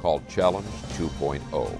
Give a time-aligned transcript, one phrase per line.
[0.00, 0.66] called Challenge
[0.96, 1.78] 2.0.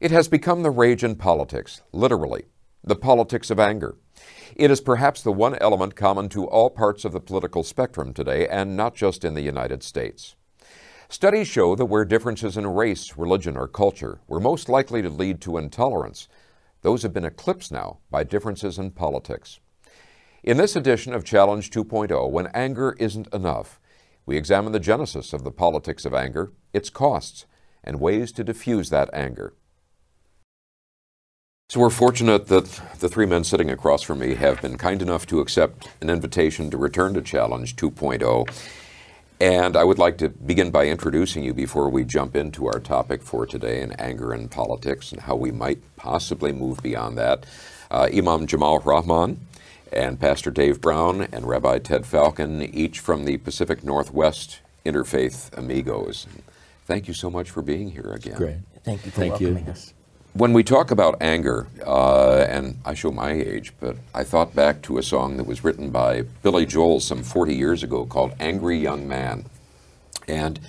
[0.00, 2.44] It has become the rage in politics, literally,
[2.82, 3.96] the politics of anger.
[4.56, 8.48] It is perhaps the one element common to all parts of the political spectrum today,
[8.48, 10.36] and not just in the United States.
[11.08, 15.40] Studies show that where differences in race, religion, or culture were most likely to lead
[15.40, 16.28] to intolerance,
[16.82, 19.60] those have been eclipsed now by differences in politics.
[20.42, 23.78] In this edition of Challenge 2.0, when anger isn't enough,
[24.30, 27.46] we examine the genesis of the politics of anger, its costs,
[27.82, 29.54] and ways to diffuse that anger.
[31.68, 35.26] So we're fortunate that the three men sitting across from me have been kind enough
[35.26, 38.48] to accept an invitation to return to Challenge 2.0.
[39.40, 43.22] And I would like to begin by introducing you before we jump into our topic
[43.22, 47.46] for today in anger and politics and how we might possibly move beyond that.
[47.90, 49.40] Uh, Imam Jamal Rahman
[49.92, 56.26] and Pastor Dave Brown and Rabbi Ted Falcon, each from the Pacific Northwest Interfaith Amigos.
[56.86, 58.36] Thank you so much for being here again.
[58.36, 58.56] Great.
[58.84, 59.72] Thank you for Thank welcoming you.
[59.72, 59.94] us.
[60.32, 64.80] When we talk about anger, uh, and I show my age, but I thought back
[64.82, 68.78] to a song that was written by Billy Joel some 40 years ago called Angry
[68.78, 69.44] Young Man.
[70.28, 70.60] And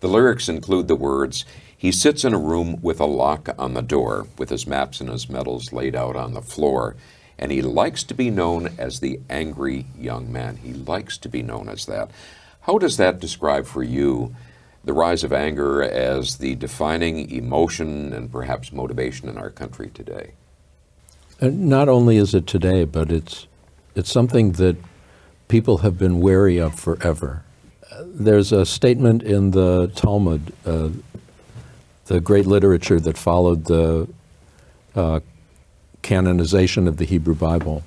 [0.00, 1.44] the lyrics include the words,
[1.76, 5.08] He sits in a room with a lock on the door, with his maps and
[5.08, 6.96] his medals laid out on the floor,
[7.38, 10.56] and he likes to be known as the angry young man.
[10.56, 12.10] He likes to be known as that.
[12.62, 14.34] How does that describe for you
[14.84, 20.32] the rise of anger as the defining emotion and perhaps motivation in our country today?
[21.40, 23.46] And not only is it today, but it's
[23.94, 24.76] it's something that
[25.48, 27.42] people have been wary of forever.
[27.90, 30.90] Uh, There's a statement in the Talmud, uh,
[32.06, 34.08] the great literature that followed the
[34.94, 35.20] uh,
[36.04, 37.82] canonization of the Hebrew Bible,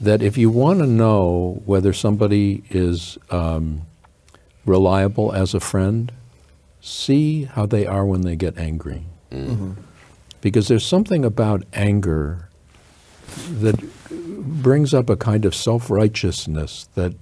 [0.00, 3.82] that if you want to know whether somebody is um,
[4.64, 6.10] reliable as a friend,
[6.80, 9.02] see how they are when they get angry.
[10.40, 12.48] Because there's something about anger
[13.48, 13.76] that
[14.62, 17.14] brings up a kind of self-righteousness that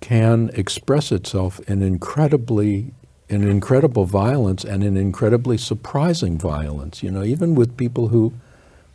[0.00, 2.92] can express itself in incredibly
[3.28, 7.02] in incredible violence and in incredibly surprising violence.
[7.02, 8.34] You know even with people who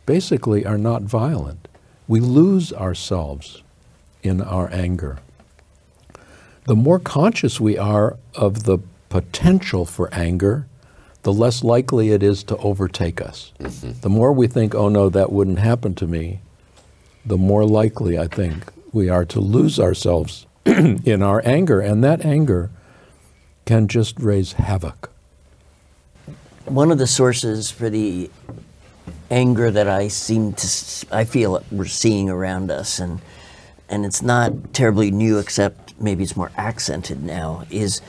[0.06, 1.68] basically are not violent
[2.08, 3.62] we lose ourselves
[4.22, 5.18] in our anger
[6.66, 8.78] the more conscious we are of the
[9.08, 10.66] potential for anger,
[11.22, 13.52] the less likely it is to overtake us.
[13.60, 14.00] Mm-hmm.
[14.00, 16.40] The more we think, oh no, that wouldn't happen to me,
[17.24, 21.80] the more likely I think we are to lose ourselves in our anger.
[21.80, 22.70] And that anger
[23.64, 25.10] can just raise havoc.
[26.64, 28.28] One of the sources for the
[29.30, 33.20] anger that I seem to I feel we're seeing around us, and
[33.88, 38.00] and it's not terribly new, except maybe it's more accented now, is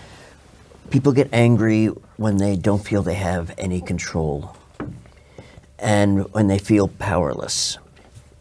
[0.89, 4.55] people get angry when they don't feel they have any control,
[5.79, 7.77] and when they feel powerless.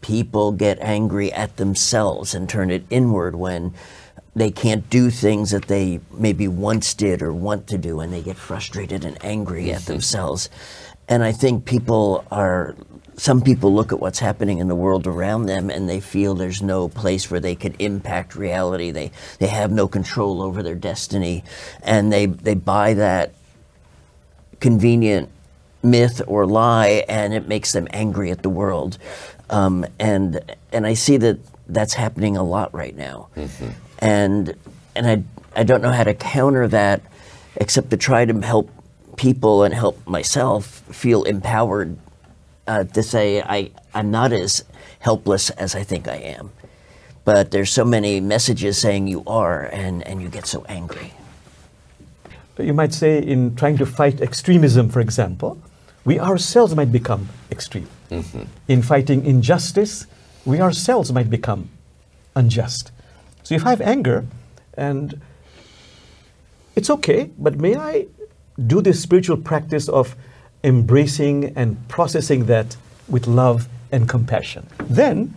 [0.01, 3.73] People get angry at themselves and turn it inward when
[4.35, 8.21] they can't do things that they maybe once did or want to do, and they
[8.21, 9.93] get frustrated and angry at mm-hmm.
[9.93, 10.49] themselves.
[11.09, 12.75] And I think people are,
[13.15, 16.61] some people look at what's happening in the world around them and they feel there's
[16.61, 18.91] no place where they could impact reality.
[18.91, 21.43] They, they have no control over their destiny.
[21.81, 23.33] And they, they buy that
[24.59, 25.29] convenient
[25.81, 28.97] myth or lie and it makes them angry at the world.
[29.49, 30.41] Um, and,
[30.73, 33.29] and I see that that's happening a lot right now.
[33.99, 34.55] And,
[34.95, 35.23] and I,
[35.55, 37.01] I don't know how to counter that
[37.55, 38.69] except to try to help
[39.17, 41.97] people and help myself feel empowered
[42.67, 44.63] uh, to say I, I'm not as
[44.99, 46.51] helpless as I think I am.
[47.25, 51.13] But there's so many messages saying you are, and, and you get so angry.
[52.55, 55.57] But you might say, in trying to fight extremism, for example,
[56.05, 57.89] we ourselves might become extreme.
[58.69, 60.07] In fighting injustice,
[60.45, 61.69] we ourselves might become
[62.33, 62.91] unjust.
[63.43, 64.25] So if I have anger,
[64.75, 65.19] and
[66.75, 68.07] it's okay, but may I
[68.65, 70.15] do this spiritual practice of
[70.63, 72.75] embracing and processing that
[73.07, 74.67] with love and compassion?
[74.79, 75.35] Then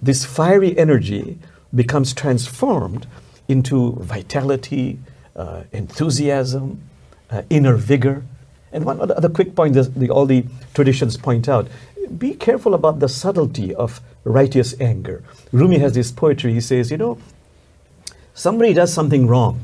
[0.00, 1.38] this fiery energy
[1.74, 3.06] becomes transformed
[3.48, 4.98] into vitality,
[5.36, 6.80] uh, enthusiasm,
[7.30, 8.22] uh, inner vigor.
[8.72, 10.44] And one other quick point that the, all the
[10.74, 11.68] traditions point out
[12.18, 15.22] be careful about the subtlety of righteous anger.
[15.52, 17.18] Rumi has this poetry, he says, you know,
[18.34, 19.60] somebody does something wrong,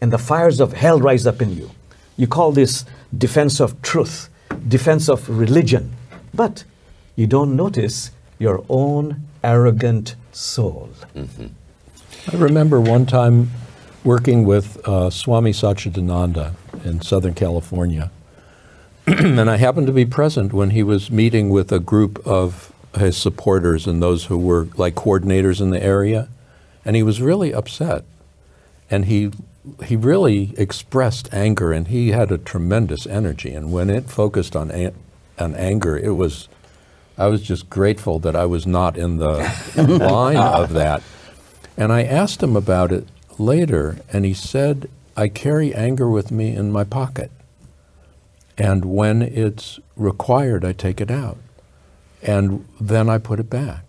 [0.00, 1.70] and the fires of hell rise up in you.
[2.18, 2.84] You call this
[3.16, 4.28] defense of truth,
[4.66, 5.92] defense of religion,
[6.34, 6.64] but
[7.14, 10.90] you don't notice your own arrogant soul.
[11.16, 13.50] I remember one time
[14.02, 16.54] working with uh, Swami Satchidananda
[16.84, 18.10] in Southern California.
[19.06, 23.16] and I happened to be present when he was meeting with a group of his
[23.16, 26.28] supporters and those who were like coordinators in the area.
[26.84, 28.04] And he was really upset.
[28.90, 29.30] And he,
[29.84, 33.52] he really expressed anger, and he had a tremendous energy.
[33.54, 34.94] And when it focused on, an-
[35.38, 36.48] on anger, it was,
[37.16, 39.38] I was just grateful that I was not in the
[39.76, 41.02] line of that.
[41.76, 43.06] And I asked him about it
[43.38, 47.30] later, and he said, I carry anger with me in my pocket.
[48.56, 51.38] And when it's required, I take it out.
[52.22, 53.87] And then I put it back.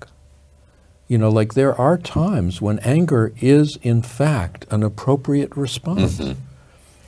[1.09, 6.19] You know, like there are times when anger is, in fact, an appropriate response.
[6.19, 6.39] Mm-hmm.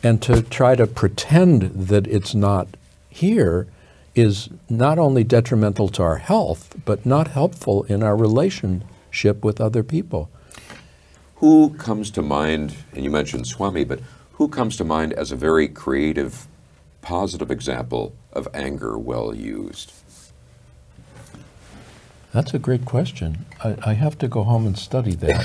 [0.03, 2.67] And to try to pretend that it's not
[3.09, 3.67] here
[4.15, 9.83] is not only detrimental to our health, but not helpful in our relationship with other
[9.83, 10.31] people.
[11.35, 13.99] Who comes to mind, and you mentioned Swami, but
[14.33, 16.47] who comes to mind as a very creative,
[17.03, 19.93] positive example of anger well used?
[22.33, 23.45] That's a great question.
[23.63, 25.41] I, I have to go home and study that.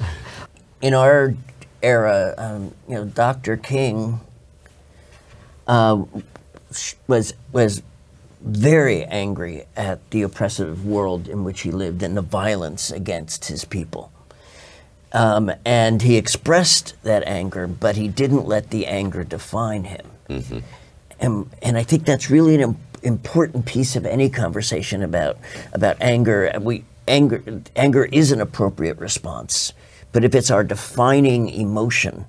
[0.80, 1.34] in our
[1.82, 3.56] era, um, you know, Dr.
[3.56, 4.20] King
[5.66, 6.04] uh,
[7.06, 7.82] was was
[8.40, 13.64] very angry at the oppressive world in which he lived and the violence against his
[13.64, 14.12] people.
[15.12, 20.06] Um, and he expressed that anger, but he didn't let the anger define him.
[21.18, 25.38] And, and I think that's really an im- important piece of any conversation about
[25.72, 26.52] about anger.
[26.60, 29.72] We anger anger is an appropriate response,
[30.12, 32.26] but if it's our defining emotion,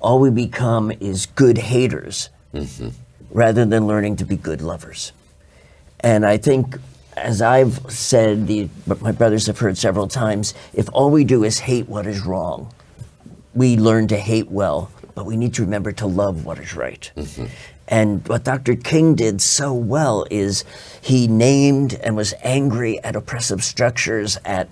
[0.00, 2.88] all we become is good haters mm-hmm.
[3.30, 5.12] rather than learning to be good lovers.
[6.00, 6.76] And I think,
[7.16, 11.44] as I've said, the, but my brothers have heard several times, if all we do
[11.44, 12.72] is hate what is wrong,
[13.54, 17.10] we learn to hate well, but we need to remember to love what is right.
[17.16, 17.46] Mm-hmm.
[17.88, 18.76] And what Dr.
[18.76, 20.64] King did so well is
[21.00, 24.68] he named and was angry at oppressive structures, at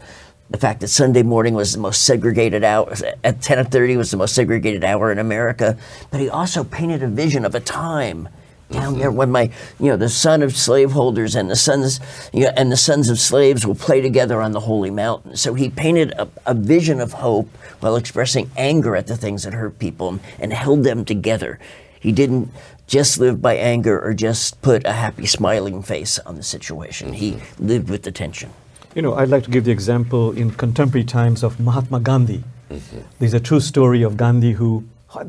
[0.49, 2.95] the fact that Sunday morning was the most segregated hour,
[3.25, 5.77] at 10:30 was the most segregated hour in America.
[6.13, 8.29] But he also painted a vision of a time
[8.71, 12.01] down there when my you know the son of slaveholders and the sons
[12.33, 15.37] you know, and the sons of slaves will play together on the holy mountain.
[15.37, 17.49] So he painted a, a vision of hope
[17.81, 21.59] while expressing anger at the things that hurt people and held them together.
[22.01, 22.51] He didn't
[22.87, 27.13] just live by anger or just put a happy smiling face on the situation.
[27.13, 27.67] He mm-hmm.
[27.67, 28.51] lived with the tension.
[28.95, 32.45] You know, I'd like to give the example in contemporary times of Mahatma Gandhi.
[32.71, 32.99] Mm-hmm.
[33.19, 34.85] There's a true story of Gandhi who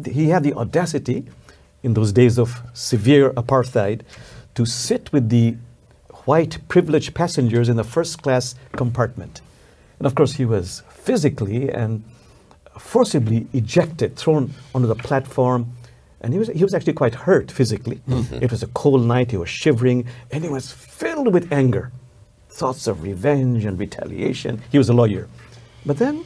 [0.06, 1.26] he had the audacity
[1.84, 4.02] in those days of severe apartheid
[4.56, 5.56] to sit with the
[6.26, 9.42] white privileged passengers in the first class compartment.
[10.00, 12.04] And of course, he was physically and
[12.78, 15.72] forcibly ejected, thrown onto the platform.
[16.22, 18.02] And he was, he was actually quite hurt physically.
[18.08, 18.44] Mm-hmm.
[18.44, 21.92] It was a cold night, he was shivering, and he was filled with anger
[22.50, 24.62] thoughts of revenge and retaliation.
[24.72, 25.28] He was a lawyer.
[25.86, 26.26] But then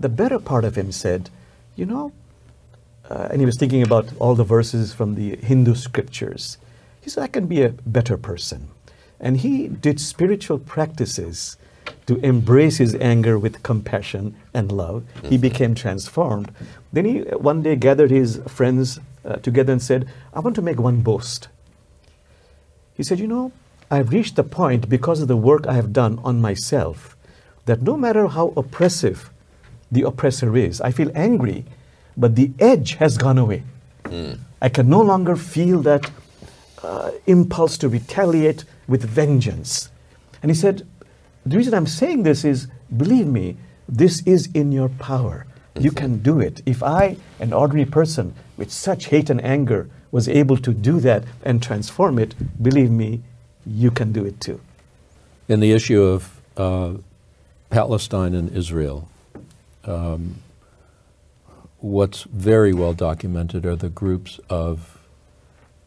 [0.00, 1.30] the better part of him said,
[1.76, 2.12] you know,
[3.10, 6.58] uh, and he was thinking about all the verses from the Hindu scriptures.
[7.00, 8.68] He said, I can be a better person.
[9.18, 11.56] And he did spiritual practices
[12.06, 15.04] to embrace his anger with compassion and love.
[15.24, 16.52] He became transformed.
[16.92, 20.62] Then he uh, one day gathered his friends uh, together and said, I want to
[20.62, 21.48] make one boast.
[22.94, 23.52] He said, You know,
[23.90, 27.16] I've reached the point because of the work I have done on myself
[27.64, 29.30] that no matter how oppressive
[29.90, 31.64] the oppressor is, I feel angry,
[32.18, 33.62] but the edge has gone away.
[34.60, 36.10] I can no longer feel that
[36.82, 39.90] uh, impulse to retaliate with vengeance.
[40.42, 40.86] And he said,
[41.46, 43.56] The reason I'm saying this is, believe me,
[43.88, 45.46] this is in your power.
[45.78, 46.60] You can do it.
[46.66, 51.22] If I, an ordinary person with such hate and anger, was able to do that
[51.44, 53.22] and transform it, believe me,
[53.64, 54.60] you can do it too.
[55.48, 56.94] In the issue of uh,
[57.70, 59.08] Palestine and Israel,
[59.84, 60.36] um,
[61.80, 64.98] what's very well documented are the groups of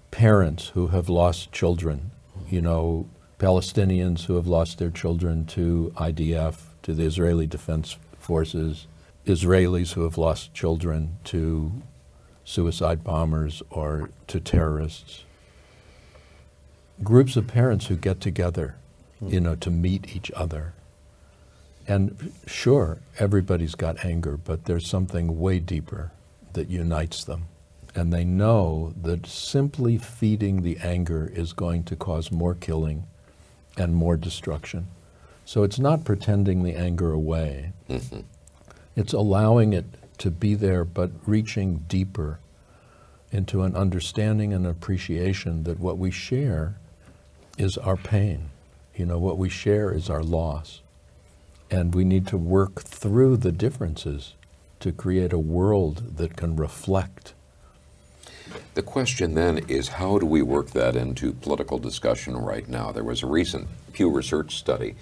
[0.10, 2.12] parents who have lost children.
[2.50, 8.88] You know, Palestinians who have lost their children to IDF, to the Israeli Defense forces,
[9.26, 11.72] Israelis who have lost children to
[12.44, 15.24] suicide bombers or to terrorists,
[17.04, 18.76] groups of parents who get together,
[19.26, 20.74] you know, to meet each other.
[21.88, 26.12] And sure, everybody's got anger, but there's something way deeper
[26.54, 27.46] that unites them.
[27.96, 33.06] And they know that simply feeding the anger is going to cause more killing
[33.78, 34.88] and more destruction.
[35.44, 37.74] So it's not pretending the anger away.
[37.90, 38.22] Mm-hmm.
[38.96, 39.86] It's allowing it
[40.20, 42.40] to be there, but reaching deeper
[43.32, 46.76] into an understanding and appreciation that what we share
[47.58, 48.50] is our pain.
[48.96, 50.82] You know, what we share is our loss.
[51.72, 54.36] And we need to work through the differences
[54.82, 57.34] to create a world that can reflect.
[58.74, 62.92] The question then is how do we work that into political discussion right now?
[62.92, 64.96] There was a recent Pew Research study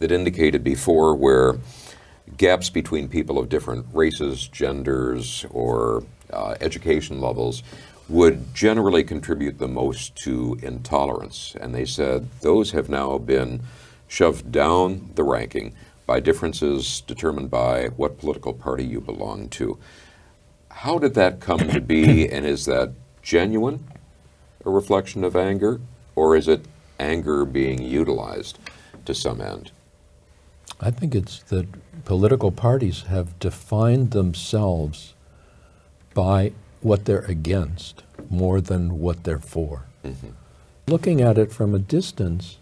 [0.00, 1.56] that indicated before where
[2.36, 7.62] gaps between people of different races, genders, or uh, education levels
[8.10, 11.56] would generally contribute the most to intolerance.
[11.58, 13.62] And they said those have now been
[14.08, 15.74] shoved down the ranking
[16.06, 19.78] by differences determined by what political party you belong to.
[20.70, 22.92] How did that come to be, and is that
[23.22, 23.86] genuine,
[24.64, 25.80] a reflection of anger,
[26.14, 26.64] or is it
[26.98, 28.58] anger being utilized
[29.04, 29.70] to some end?
[30.80, 31.66] I think it's that
[32.04, 35.14] political parties have defined themselves
[36.14, 39.84] by what they're against more than what they're for.
[40.04, 40.30] Mm-hmm.
[40.88, 42.58] Looking at it from a distance,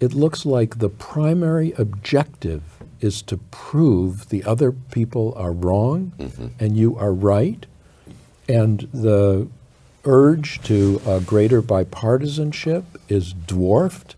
[0.00, 2.62] it looks like the primary objective
[3.00, 6.12] is to prove the other people are wrong
[6.58, 7.66] and you are right.
[8.48, 9.48] And the
[10.04, 14.16] urge to uh, greater bipartisanship is dwarfed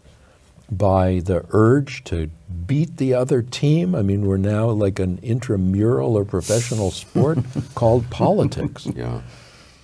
[0.71, 2.31] by the urge to
[2.67, 3.95] beat the other team.
[3.95, 7.39] I mean, we're now like an intramural or professional sport
[7.75, 8.87] called politics.
[8.87, 9.23] Yeah.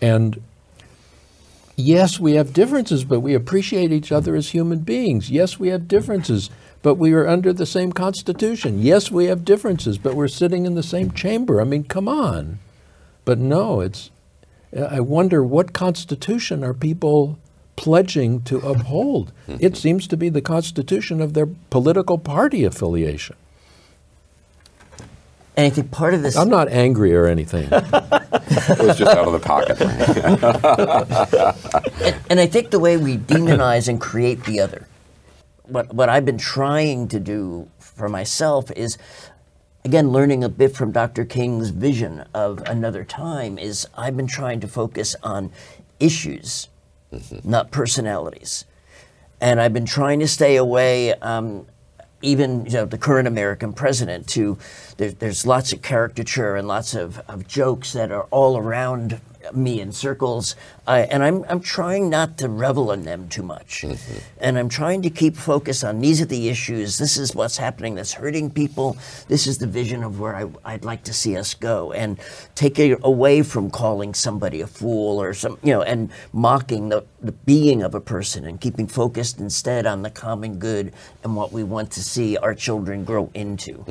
[0.01, 0.41] And
[1.77, 5.31] yes, we have differences, but we appreciate each other as human beings.
[5.31, 6.51] Yes, we have differences,
[6.83, 8.81] but we are under the same Constitution.
[8.81, 11.61] Yes, we have differences, but we're sitting in the same chamber.
[11.61, 12.59] I mean, come on.
[13.25, 14.11] But no, it's.
[14.77, 17.39] I wonder what Constitution are people
[17.77, 19.33] pledging to uphold?
[19.47, 23.37] It seems to be the Constitution of their political party affiliation.
[25.57, 26.37] And I think part of this.
[26.37, 27.71] I'm not angry or anything.
[28.49, 29.81] It was just out of the pocket.
[32.01, 34.87] and, and I think the way we demonize and create the other,
[35.65, 38.99] what, what I've been trying to do for myself is,
[39.85, 41.25] again, learning a bit from Dr.
[41.25, 45.51] King's vision of another time, is I've been trying to focus on
[46.01, 46.69] issues,
[47.45, 48.65] not personalities.
[49.41, 51.15] And I've been trying to stay away.
[51.15, 51.67] Um,
[52.27, 54.59] even you know, the current American president, to
[54.97, 59.21] there, there's lots of caricature and lots of, of jokes that are all around
[59.55, 63.85] me in circles, uh, and I'm I'm trying not to revel in them too much,
[64.39, 66.99] and I'm trying to keep focus on these are the issues.
[66.99, 68.97] This is what's happening that's hurting people.
[69.29, 72.19] This is the vision of where I, I'd like to see us go, and
[72.55, 77.05] take it away from calling somebody a fool or some you know, and mocking the,
[77.21, 81.53] the being of a person, and keeping focused instead on the common good and what
[81.53, 83.85] we want to see our children grow into,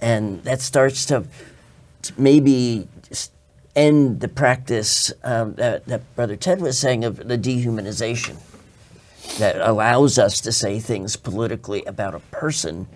[0.00, 1.24] and that starts to
[2.16, 2.86] maybe
[3.76, 8.36] end the practice um, that, that Brother Ted was saying of the dehumanization
[9.38, 12.88] that allows us to say things politically about a person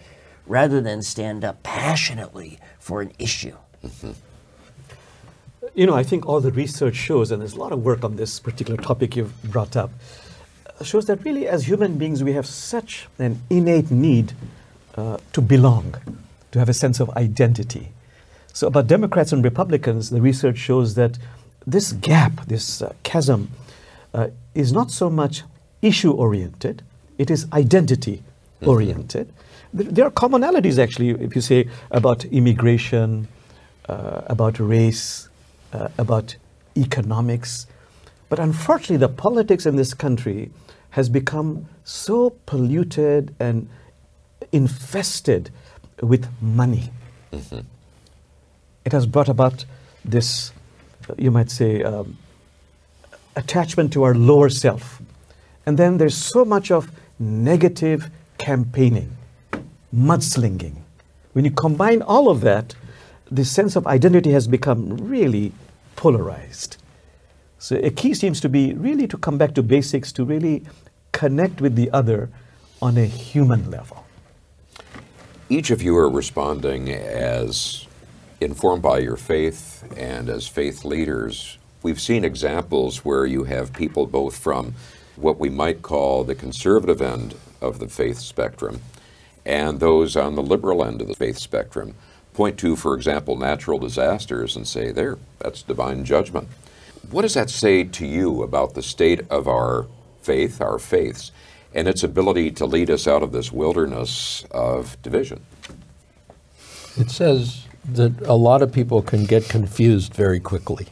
[0.46, 3.56] rather than stand up passionately for an issue.
[5.74, 8.16] You know, I think all the research shows, and there's a lot of work on
[8.16, 9.90] this particular topic you've brought up,
[10.66, 14.32] uh, shows that really as human beings we have such an innate need
[14.96, 15.94] uh, to belong,
[16.50, 17.90] to have a sense of identity.
[18.52, 21.18] So, about Democrats and Republicans, the research shows that
[21.66, 23.50] this gap, this uh, chasm,
[24.12, 25.42] uh, is not so much
[25.82, 26.82] issue oriented,
[27.18, 28.22] it is identity
[28.62, 29.32] oriented.
[29.72, 33.28] There, there are commonalities actually, if you say about immigration,
[33.88, 35.28] uh, about race,
[35.72, 36.36] uh, about
[36.76, 37.66] economics.
[38.28, 40.50] But unfortunately, the politics in this country
[40.90, 43.68] has become so polluted and
[44.52, 45.50] infested
[46.02, 46.90] with money.
[48.84, 49.64] It has brought about
[50.04, 50.52] this,
[51.18, 52.16] you might say, um,
[53.36, 55.00] attachment to our lower self.
[55.66, 59.16] And then there's so much of negative campaigning,
[59.94, 60.76] mudslinging.
[61.34, 62.74] When you combine all of that,
[63.30, 65.52] the sense of identity has become really
[65.94, 66.78] polarized.
[67.58, 70.64] So a key seems to be really to come back to basics, to really
[71.12, 72.30] connect with the other
[72.80, 74.06] on a human level.
[75.50, 77.86] each of you are responding as
[78.40, 81.58] informed by your faith and as faith leaders.
[81.82, 84.74] We've seen examples where you have people both from
[85.16, 88.80] what we might call the conservative end of the faith spectrum
[89.44, 91.94] and those on the liberal end of the faith spectrum
[92.32, 96.48] point to, for example, natural disasters and say, there, that's divine judgment.
[97.10, 99.86] What does that say to you about the state of our
[100.22, 101.32] faith, our faiths,
[101.74, 105.44] and its ability to lead us out of this wilderness of division?
[106.96, 110.86] It says that a lot of people can get confused very quickly.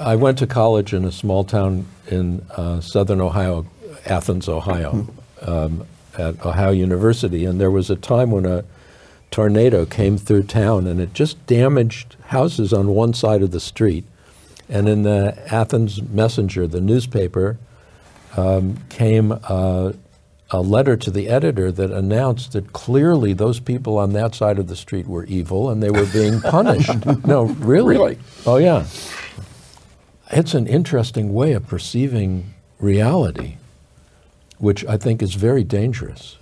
[0.00, 3.66] I went to college in a small town in uh, southern Ohio,
[4.06, 5.06] Athens, Ohio,
[5.42, 5.86] um,
[6.18, 8.64] at Ohio University, and there was a time when a
[9.30, 14.04] tornado came through town and it just damaged houses on one side of the street.
[14.68, 17.58] And in the Athens Messenger, the newspaper,
[18.36, 19.92] um, came uh,
[20.52, 24.68] a letter to the editor that announced that clearly those people on that side of
[24.68, 27.06] the street were evil and they were being punished.
[27.26, 27.96] no, really?
[27.96, 28.18] Really?
[28.44, 28.84] Oh, yeah.
[30.30, 33.54] It's an interesting way of perceiving reality,
[34.58, 36.36] which I think is very dangerous.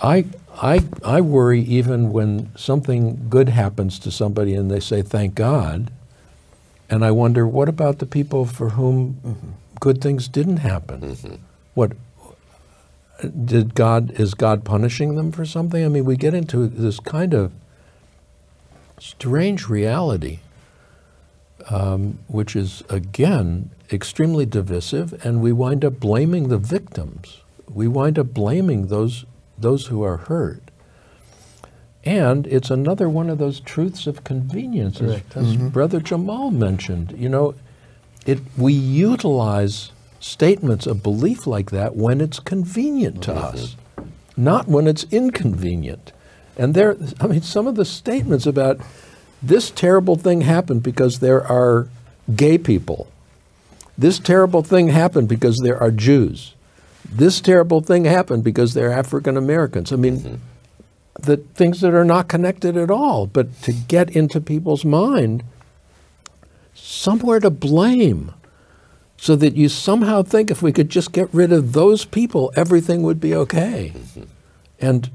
[0.00, 0.26] I,
[0.56, 5.92] I, I worry even when something good happens to somebody and they say, thank God.
[6.90, 9.50] And I wonder, what about the people for whom mm-hmm.
[9.78, 11.00] good things didn't happen?
[11.02, 11.34] Mm-hmm.
[11.74, 11.92] What
[13.26, 15.84] did God is God punishing them for something?
[15.84, 17.52] I mean, we get into this kind of
[18.98, 20.40] strange reality,
[21.68, 27.38] um, which is again extremely divisive, and we wind up blaming the victims.
[27.68, 29.24] We wind up blaming those
[29.56, 30.62] those who are hurt.
[32.04, 37.14] And it's another one of those truths of convenience, as, as Brother Jamal mentioned.
[37.18, 37.54] You know,
[38.24, 43.76] it we utilize statements of belief like that when it's convenient to us,
[44.36, 46.12] not when it's inconvenient.
[46.56, 48.80] And there, I mean, some of the statements about
[49.42, 51.88] this terrible thing happened because there are
[52.34, 53.08] gay people.
[53.96, 56.54] This terrible thing happened because there are Jews.
[57.10, 59.92] This terrible thing happened because they're African Americans.
[59.92, 60.40] I mean,
[61.18, 65.42] the things that are not connected at all, but to get into people's mind
[66.74, 68.32] somewhere to blame
[69.18, 73.02] so that you somehow think if we could just get rid of those people, everything
[73.02, 73.92] would be okay.
[74.80, 75.10] And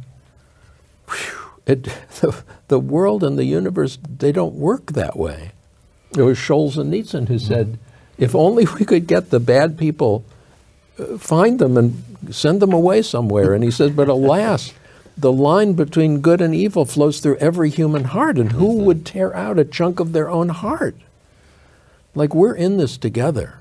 [1.09, 1.83] whew, it,
[2.19, 5.51] the, the world and the universe, they don't work that way.
[6.11, 7.79] There was Solzhenitsyn who said,
[8.17, 10.25] if only we could get the bad people,
[10.99, 13.53] uh, find them and send them away somewhere.
[13.53, 14.73] And he says, but alas,
[15.17, 18.37] the line between good and evil flows through every human heart.
[18.37, 20.95] And who would tear out a chunk of their own heart?
[22.13, 23.59] Like, we're in this together.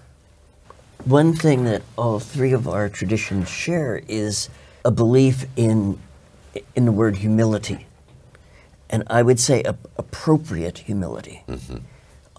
[1.04, 4.48] One thing that all three of our traditions share is
[4.84, 5.98] a belief in
[6.76, 7.86] in the word humility,
[8.90, 11.44] and I would say a, appropriate humility.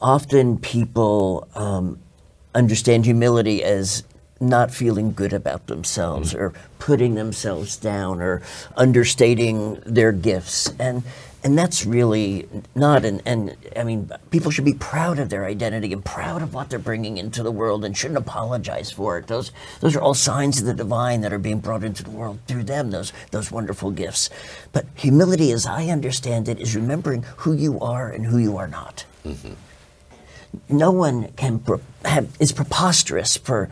[0.02, 2.00] Often people um,
[2.54, 4.04] understand humility as
[4.40, 8.42] not feeling good about themselves or putting themselves down or
[8.78, 10.74] understating their gifts.
[10.80, 11.04] And
[11.44, 15.92] and that's really not and and I mean people should be proud of their identity
[15.92, 19.28] and proud of what they're bringing into the world and shouldn't apologize for it.
[19.28, 19.52] Those
[19.82, 22.64] those are all signs of the divine that are being brought into the world through
[22.64, 24.30] them those those wonderful gifts.
[24.72, 28.68] But humility as I understand it is remembering who you are and who you are
[28.68, 29.06] not.
[29.26, 29.54] Mm-hmm.
[30.70, 31.64] No one can
[32.06, 33.70] have it's preposterous for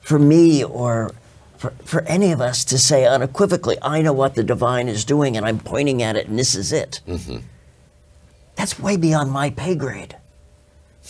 [0.00, 1.12] for me or
[1.56, 5.36] for, for any of us to say unequivocally, I know what the divine is doing
[5.36, 7.00] and I'm pointing at it and this is it.
[7.06, 7.38] Mm-hmm.
[8.56, 10.16] That's way beyond my pay grade.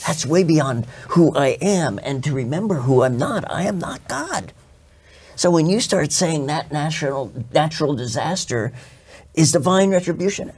[0.07, 1.99] That's way beyond who I am.
[2.03, 4.53] And to remember who I'm not, I am not God.
[5.37, 8.73] So when you start saying that natural, natural disaster
[9.35, 10.53] is divine retribution,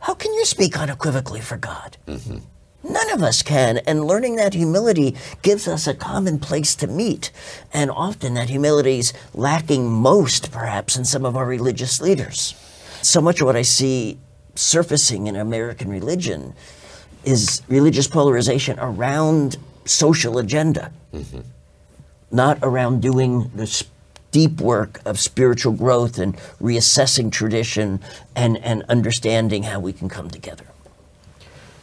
[0.00, 1.96] how can you speak unequivocally for God?
[2.06, 2.38] Mm-hmm.
[2.84, 3.78] None of us can.
[3.78, 7.30] And learning that humility gives us a common place to meet.
[7.72, 12.54] And often that humility is lacking most, perhaps, in some of our religious leaders.
[13.02, 14.18] So much of what I see
[14.54, 16.54] surfacing in American religion
[17.24, 21.40] is religious polarization around social agenda, mm-hmm.
[22.30, 23.84] not around doing the
[24.32, 28.00] deep work of spiritual growth and reassessing tradition
[28.34, 30.64] and, and understanding how we can come together.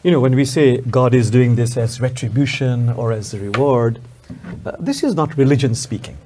[0.03, 3.99] You know, when we say God is doing this as retribution or as a reward,
[4.65, 6.17] uh, this is not religion speaking.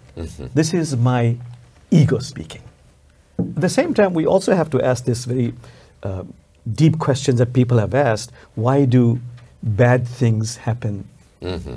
[0.54, 1.38] This is my
[1.90, 2.62] ego speaking.
[3.40, 5.54] At the same time, we also have to ask this very
[6.04, 6.24] uh,
[6.72, 9.20] deep question that people have asked why do
[9.64, 11.08] bad things happen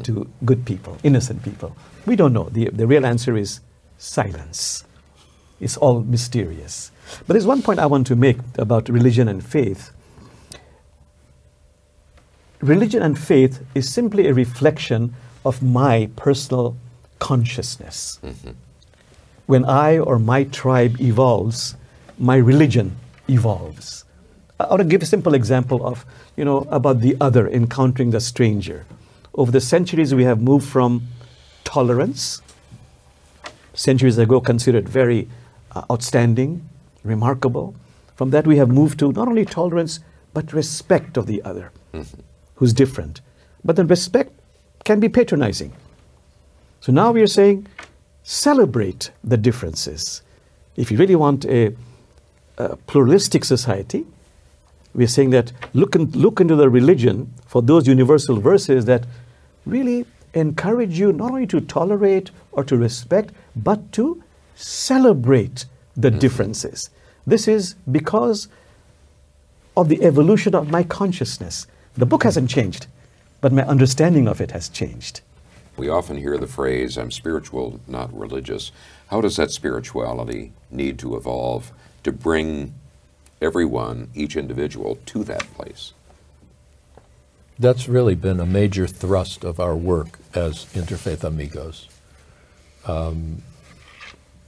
[0.03, 1.75] to good people, innocent people?
[2.05, 2.51] We don't know.
[2.51, 3.61] The, the real answer is
[3.99, 4.85] silence.
[5.61, 6.93] It's all mysterious.
[7.27, 9.93] But there's one point I want to make about religion and faith.
[12.61, 15.15] Religion and faith is simply a reflection
[15.45, 16.77] of my personal
[17.19, 18.19] consciousness.
[19.47, 21.77] When I or my tribe evolves,
[22.19, 22.97] my religion
[23.29, 24.05] evolves.
[24.59, 28.21] I want to give a simple example of, you know, about the other encountering the
[28.21, 28.87] stranger.
[29.35, 31.07] Over the centuries, we have moved from
[31.65, 32.41] tolerance,
[33.75, 35.29] centuries ago considered very
[35.73, 36.67] uh, outstanding,
[37.05, 37.75] remarkable.
[38.15, 40.01] From that, we have moved to not only tolerance,
[40.33, 41.71] but respect of the other,
[42.57, 43.21] who's different.
[43.65, 44.33] But then respect
[44.85, 45.73] can be patronizing.
[46.81, 47.67] So now we are saying,
[48.23, 50.23] celebrate the differences.
[50.77, 51.75] If you really want a,
[52.59, 54.05] a pluralistic society,
[54.95, 59.07] we are saying that look, in, look into the religion for those universal verses that
[59.65, 64.23] really encourage you not only to tolerate or to respect, but to
[64.55, 65.67] celebrate
[65.97, 66.19] the mm-hmm.
[66.19, 66.91] differences.
[67.27, 68.49] This is because
[69.77, 71.67] of the evolution of my consciousness.
[71.97, 72.87] The book hasn't changed,
[73.41, 75.23] but my understanding of it has changed.
[75.77, 78.73] We often hear the phrase, I'm spiritual, not religious.
[79.09, 81.73] How does that spirituality need to evolve
[82.05, 82.75] to bring
[83.41, 85.93] everyone, each individual, to that place?
[87.59, 91.89] That's really been a major thrust of our work as Interfaith Amigos.
[92.87, 93.43] Um,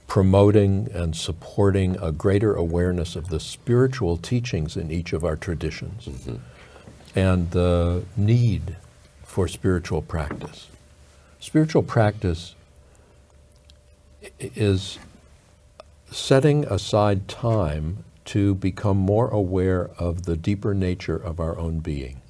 [0.07, 6.07] promoting and supporting a greater awareness of the spiritual teachings in each of our traditions
[7.19, 8.77] and the need
[9.25, 10.69] for spiritual practice.
[11.41, 12.55] Spiritual practice
[14.39, 15.01] is
[16.13, 22.21] setting aside time to become more aware of the deeper nature of our own being,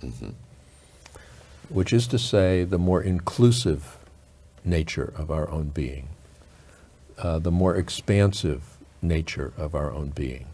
[1.68, 3.98] which is to say, the more inclusive
[4.64, 6.08] nature of our own being,
[7.18, 10.46] uh, the more expansive nature of our own being.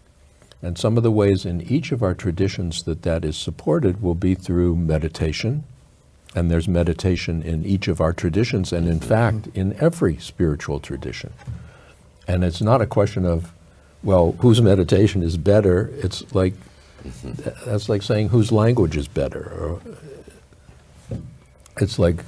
[0.65, 4.15] And some of the ways in each of our traditions that that is supported will
[4.15, 5.65] be through meditation.
[6.35, 11.35] And there's meditation in each of our traditions, and in fact, in every spiritual tradition.
[12.27, 13.53] And it's not a question of,
[14.03, 15.91] well, whose meditation is better.
[15.99, 16.55] It's like,
[17.67, 19.43] that's like saying whose language is better.
[19.43, 19.81] Or,
[21.79, 22.25] it's like,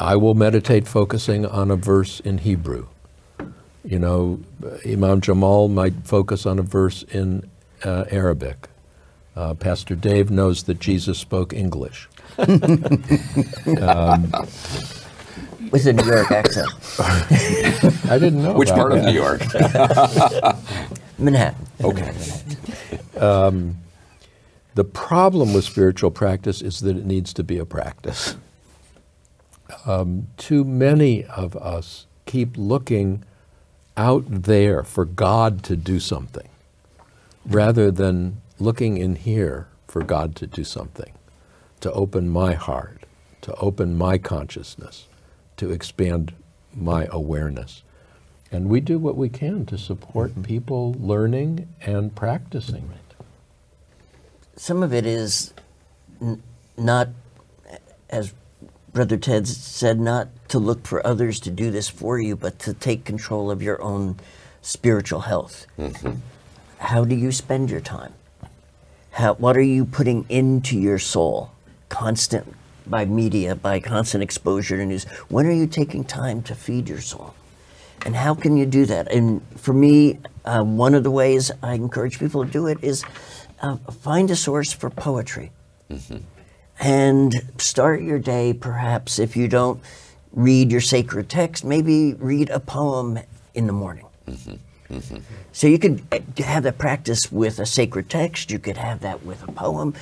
[0.00, 2.88] I will meditate focusing on a verse in Hebrew.
[3.84, 4.40] You know,
[4.86, 7.48] Imam Jamal might focus on a verse in
[7.82, 8.68] uh, Arabic.
[9.34, 12.08] Uh, Pastor Dave knows that Jesus spoke English.
[12.36, 12.50] with
[15.86, 16.68] a New York accent.
[18.10, 18.52] I didn't know.
[18.54, 19.04] Which about part of.
[19.04, 19.40] New York?
[21.18, 21.66] Manhattan.
[21.82, 22.12] Okay.
[24.74, 28.36] The problem with spiritual practice is that it needs to be a practice.
[29.84, 33.24] Um, too many of us keep looking
[33.96, 36.48] out there for God to do something
[37.46, 41.12] rather than looking in here for God to do something,
[41.80, 43.04] to open my heart,
[43.42, 45.06] to open my consciousness,
[45.56, 46.32] to expand
[46.74, 47.82] my awareness.
[48.52, 50.42] And we do what we can to support mm-hmm.
[50.42, 53.24] people learning and practicing it.
[54.56, 55.52] Some of it is
[56.20, 56.42] n-
[56.76, 57.08] not,
[58.08, 58.34] as
[58.92, 62.74] Brother Ted said, not to look for others to do this for you, but to
[62.74, 64.18] take control of your own
[64.62, 65.66] spiritual health.
[66.78, 68.14] How do you spend your time?
[69.12, 71.52] How, what are you putting into your soul?
[71.88, 72.54] Constant
[72.86, 75.04] by media, by constant exposure to news.
[75.28, 77.34] When are you taking time to feed your soul?
[78.04, 79.12] And how can you do that?
[79.12, 83.04] And for me, uh, one of the ways I encourage people to do it is
[83.60, 85.52] uh, find a source for poetry.
[86.80, 89.82] And start your day, perhaps, if you don't
[90.32, 93.18] read your sacred text, maybe read a poem
[93.54, 94.06] in the morning.
[94.26, 94.94] Mm-hmm.
[94.94, 95.16] Mm-hmm.
[95.52, 98.50] So you could uh, have that practice with a sacred text.
[98.50, 99.94] You could have that with a poem.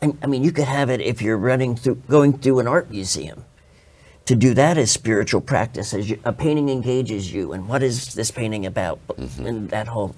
[0.00, 2.88] And, I mean, you could have it if you're running through, going through an art
[2.90, 3.44] museum.
[4.26, 5.92] To do that is spiritual practice.
[5.92, 9.04] As you, a painting engages you, and what is this painting about?
[9.08, 9.46] Mm-hmm.
[9.46, 10.14] And that whole,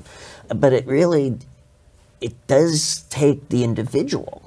[0.55, 1.39] but it really,
[2.21, 4.44] it does take the individual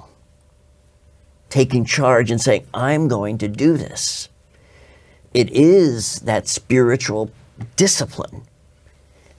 [1.50, 4.28] taking charge and saying, "I'm going to do this."
[5.34, 7.30] It is that spiritual
[7.76, 8.42] discipline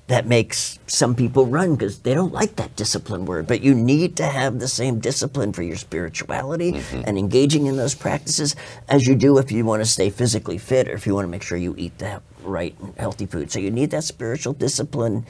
[0.10, 3.46] that makes some people run because they don't like that discipline word.
[3.46, 7.04] But you need to have the same discipline for your spirituality mm-hmm.
[7.06, 8.56] and engaging in those practices
[8.88, 11.30] as you do if you want to stay physically fit or if you want to
[11.30, 13.52] make sure you eat the right and healthy food.
[13.52, 15.28] So you need that spiritual discipline.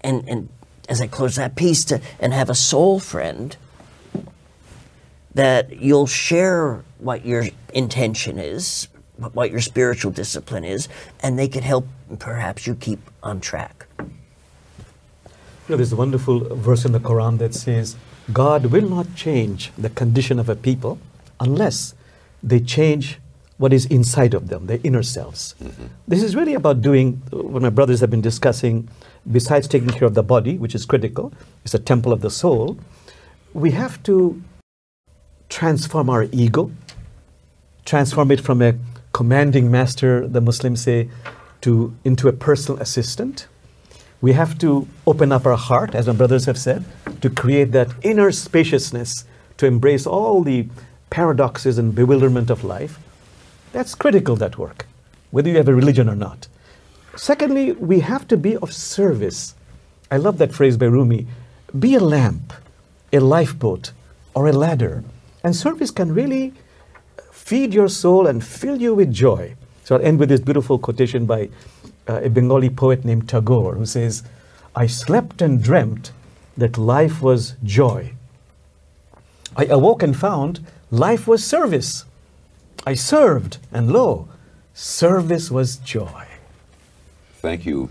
[0.00, 0.48] And, and
[0.88, 3.56] as I close that piece, to and have a soul friend
[5.34, 8.88] that you'll share what your intention is,
[9.32, 10.88] what your spiritual discipline is,
[11.22, 11.86] and they can help
[12.18, 13.86] perhaps you keep on track.
[13.98, 14.06] You
[15.68, 17.96] know, there's a wonderful verse in the Quran that says,
[18.32, 20.98] God will not change the condition of a people
[21.38, 21.94] unless
[22.42, 23.18] they change
[23.58, 25.54] what is inside of them, their inner selves.
[25.62, 25.86] Mm-hmm.
[26.08, 28.88] This is really about doing what my brothers have been discussing,
[29.30, 31.32] besides taking care of the body, which is critical,
[31.64, 32.78] it's a temple of the soul.
[33.52, 34.42] We have to
[35.50, 36.70] transform our ego,
[37.84, 38.74] transform it from a
[39.12, 41.10] commanding master, the Muslims say,
[41.60, 43.46] to into a personal assistant.
[44.22, 46.84] We have to open up our heart, as my brothers have said,
[47.20, 49.24] to create that inner spaciousness
[49.58, 50.68] to embrace all the
[51.10, 52.98] paradoxes and bewilderment of life.
[53.72, 54.86] That's critical, that work,
[55.30, 56.48] whether you have a religion or not.
[57.16, 59.54] Secondly, we have to be of service.
[60.10, 61.26] I love that phrase by Rumi
[61.78, 62.52] be a lamp,
[63.12, 63.92] a lifeboat,
[64.34, 65.04] or a ladder.
[65.42, 66.52] And service can really
[67.32, 69.54] feed your soul and fill you with joy.
[69.84, 71.48] So I'll end with this beautiful quotation by
[72.08, 74.22] uh, a Bengali poet named Tagore, who says,
[74.76, 76.12] I slept and dreamt
[76.56, 78.12] that life was joy.
[79.56, 82.04] I awoke and found life was service.
[82.86, 84.28] I served, and lo,
[84.74, 86.26] service was joy.
[87.34, 87.90] Thank you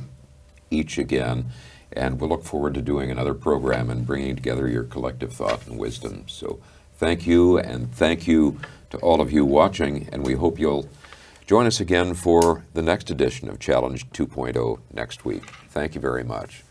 [0.71, 1.51] each again,
[1.91, 5.77] and we'll look forward to doing another program and bringing together your collective thought and
[5.77, 6.23] wisdom.
[6.27, 6.59] So
[6.99, 8.59] thank you, and thank you
[8.89, 10.89] to all of you watching, and we hope you'll
[11.47, 15.43] join us again for the next edition of Challenge 2.0 next week.
[15.69, 16.63] Thank you very much.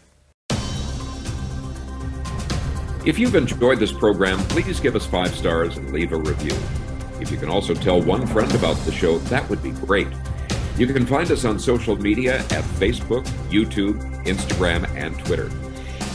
[3.07, 6.57] If you've enjoyed this program, please give us five stars and leave a review.
[7.21, 10.09] If you can also tell one friend about the show, that would be great.
[10.77, 15.51] You can find us on social media at Facebook, YouTube, Instagram, and Twitter.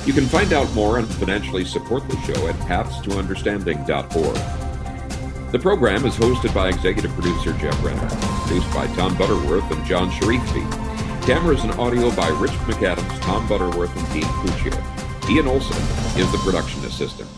[0.06, 5.52] You can find out more and financially support the show at pathstounderstanding.org.
[5.52, 10.12] The program is hosted by executive producer Jeff Renner, produced by Tom Butterworth and John
[10.12, 10.70] Sharifi.
[11.26, 14.74] Cameras and audio by Rich McAdams, Tom Butterworth, and Dean Puccio.
[15.30, 15.78] Ian Olson
[16.20, 17.30] is the production assistant.